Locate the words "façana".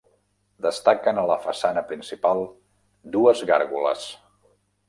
1.43-1.85